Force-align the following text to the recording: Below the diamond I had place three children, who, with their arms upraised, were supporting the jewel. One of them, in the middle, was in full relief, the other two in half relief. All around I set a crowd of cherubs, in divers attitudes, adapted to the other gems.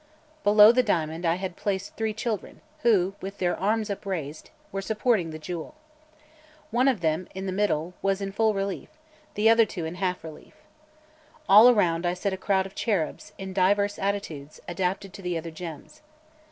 Below 0.43 0.71
the 0.71 0.81
diamond 0.81 1.27
I 1.27 1.35
had 1.35 1.55
place 1.55 1.89
three 1.91 2.11
children, 2.11 2.61
who, 2.79 3.13
with 3.21 3.37
their 3.37 3.55
arms 3.55 3.87
upraised, 3.87 4.49
were 4.71 4.81
supporting 4.81 5.29
the 5.29 5.37
jewel. 5.37 5.75
One 6.71 6.87
of 6.87 7.01
them, 7.01 7.27
in 7.35 7.45
the 7.45 7.51
middle, 7.51 7.93
was 8.01 8.19
in 8.19 8.31
full 8.31 8.55
relief, 8.55 8.89
the 9.35 9.47
other 9.47 9.63
two 9.67 9.85
in 9.85 9.93
half 9.93 10.23
relief. 10.23 10.55
All 11.47 11.69
around 11.69 12.07
I 12.07 12.15
set 12.15 12.33
a 12.33 12.37
crowd 12.37 12.65
of 12.65 12.73
cherubs, 12.73 13.31
in 13.37 13.53
divers 13.53 13.99
attitudes, 13.99 14.59
adapted 14.67 15.13
to 15.13 15.21
the 15.21 15.37
other 15.37 15.51
gems. 15.51 16.01